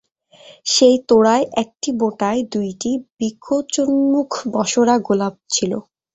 [0.65, 5.71] সেই তোড়ায় একটি বোঁটায় দুইটি বিকচোন্মুখ বসোরা-গোলাপ ছিল।